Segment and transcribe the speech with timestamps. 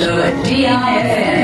[0.00, 1.39] show at DIFM.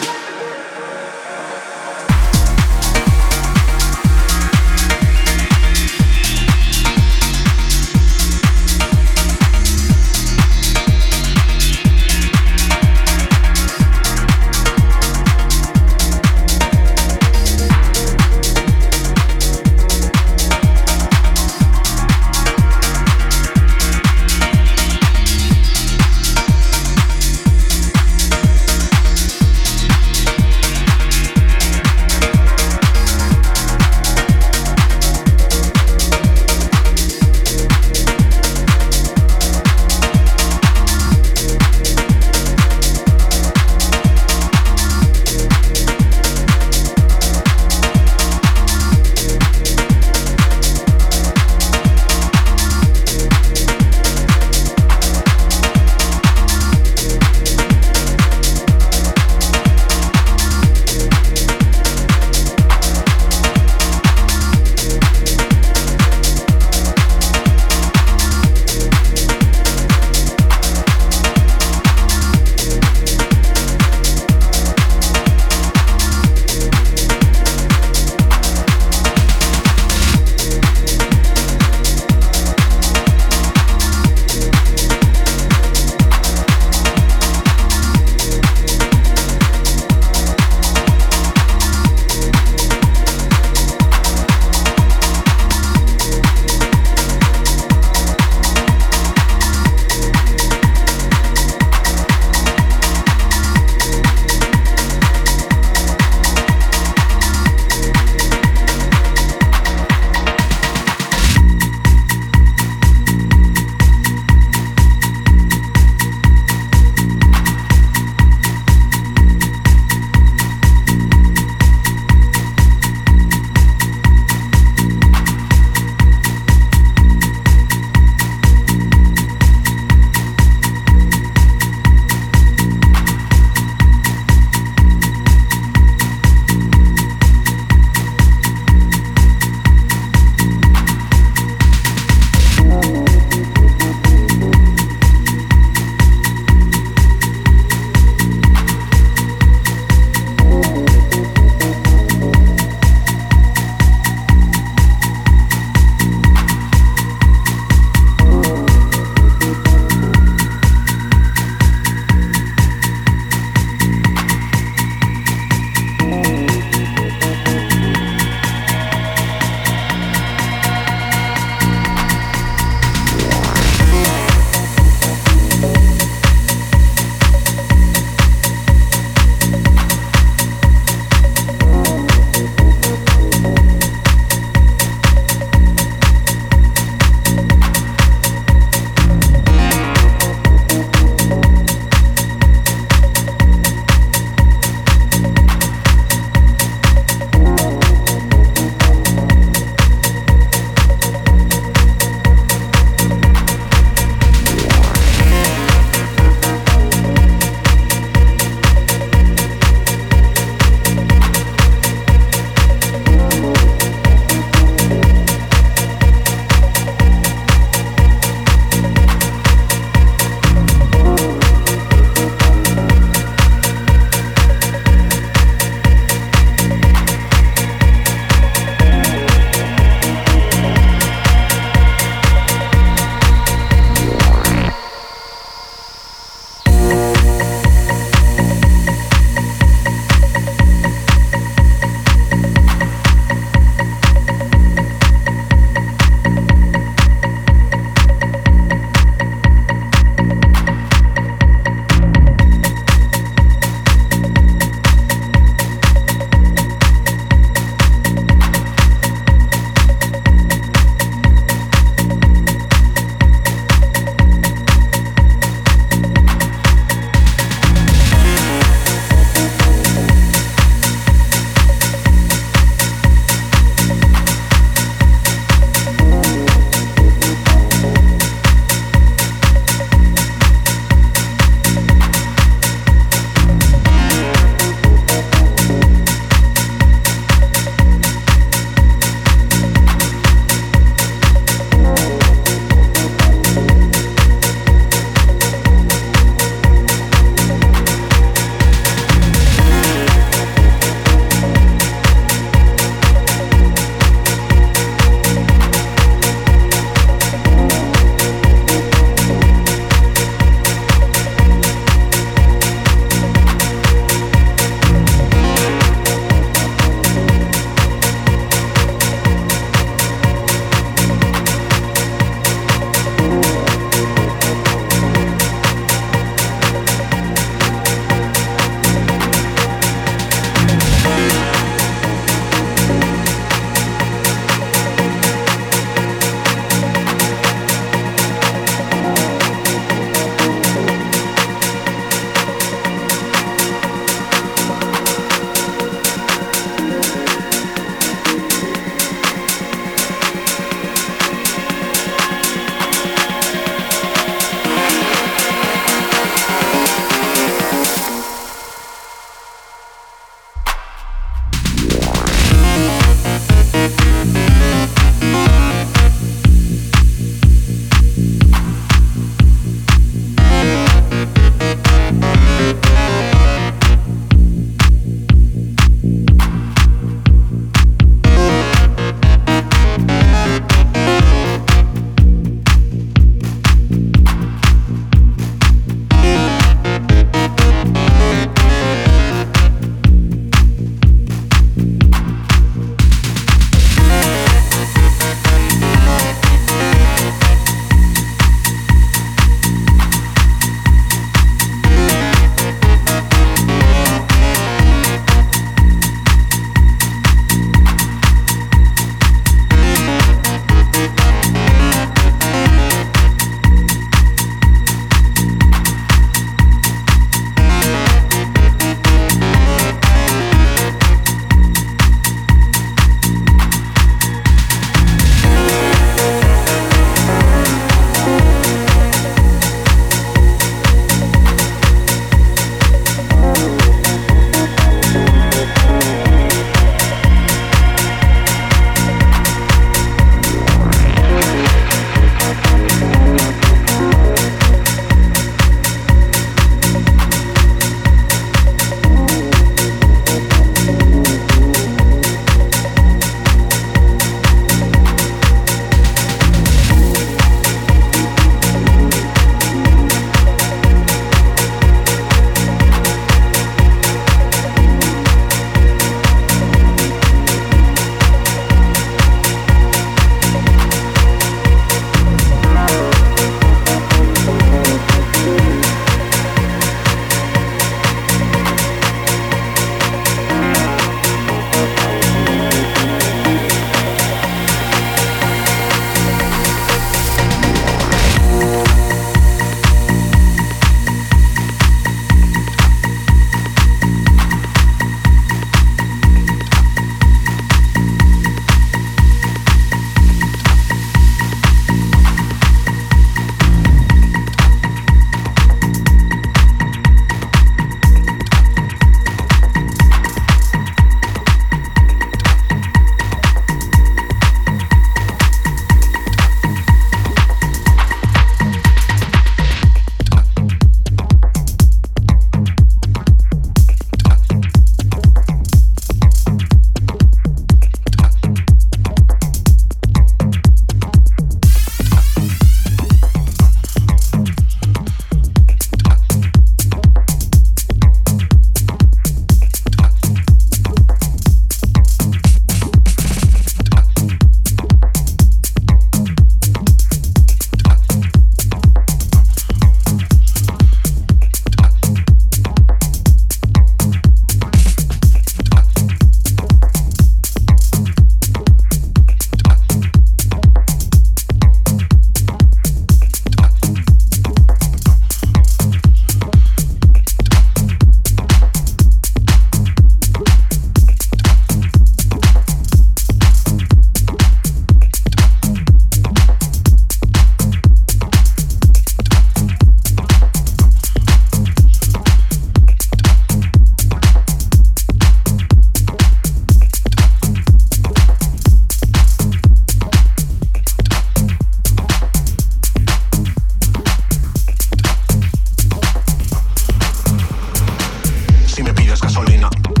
[599.31, 600.00] gasolina.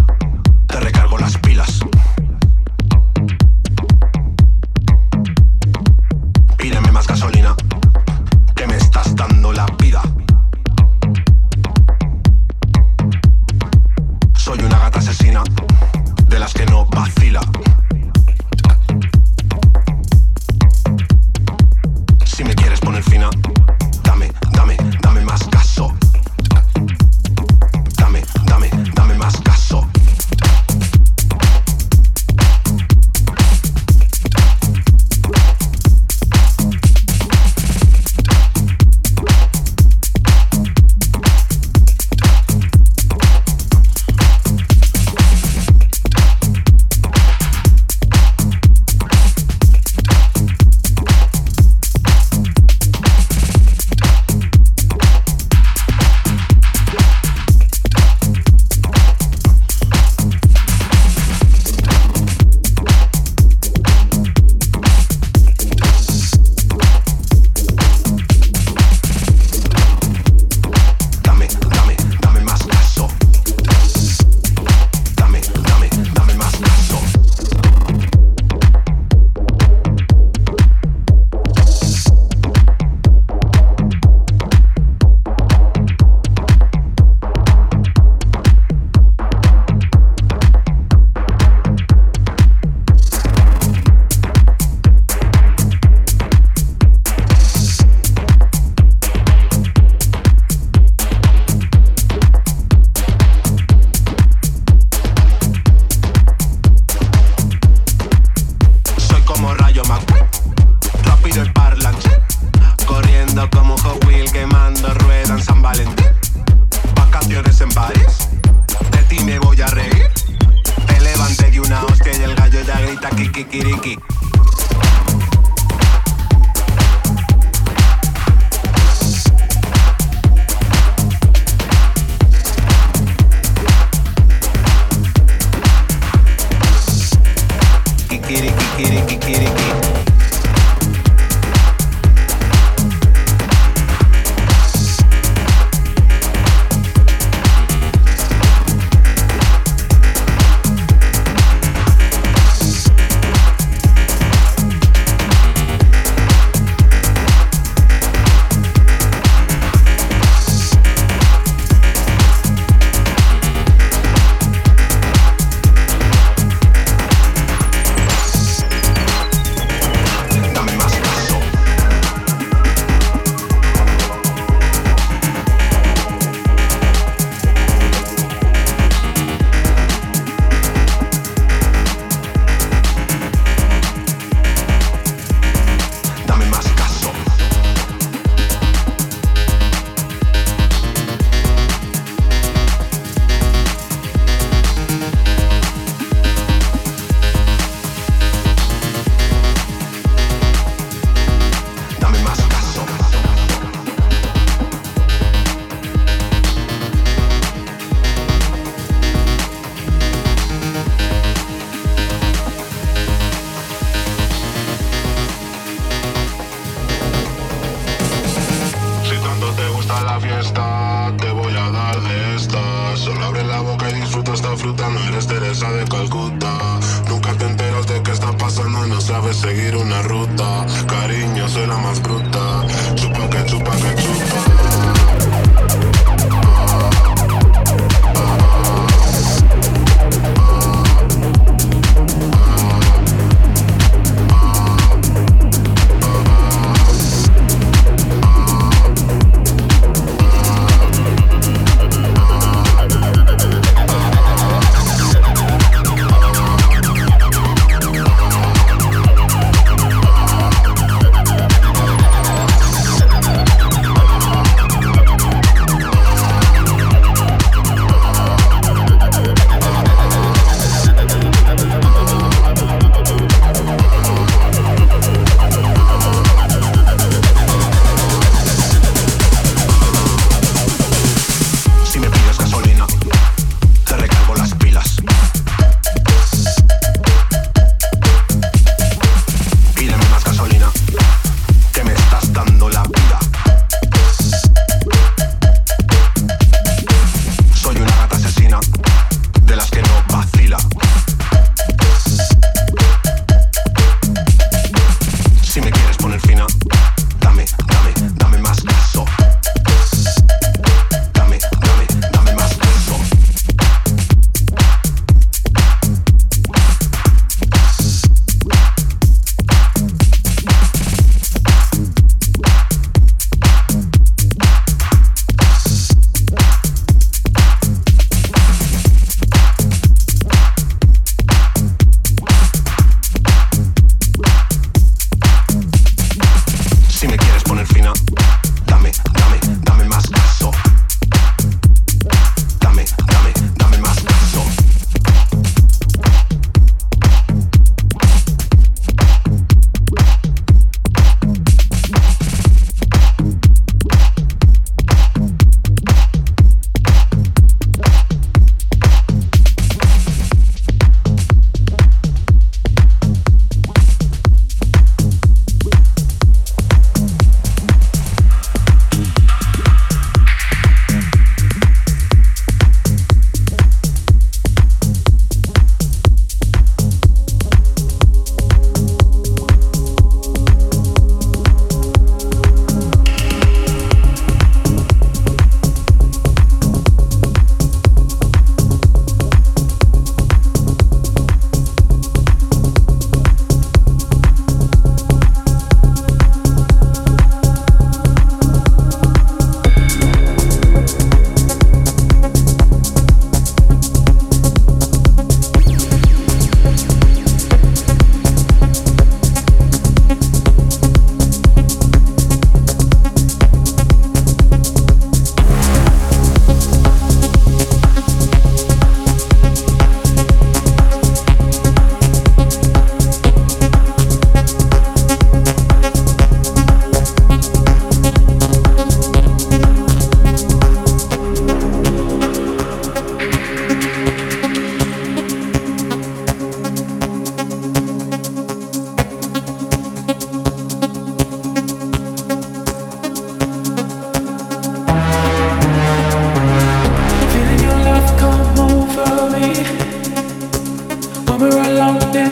[224.61, 226.79] fruta, no eres Teresa de Calcuta.
[227.09, 230.65] Nunca te enteras de qué está pasando, no sabes seguir una ruta.
[230.87, 232.65] Cariño, soy la más bruta.
[232.95, 234.50] Chupa que chupa que chupa.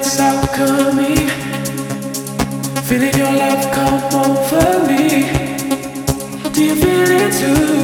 [0.10, 1.30] stop coming.
[2.88, 5.30] Feeling your love come over me.
[6.52, 7.76] Do you feel it too?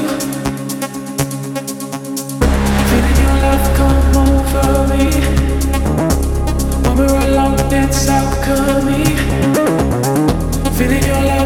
[2.89, 5.05] Feeling your love come over me.
[6.84, 9.17] When we're alone, stop coming.
[10.78, 11.44] Feeling your love.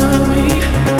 [0.00, 0.95] to me.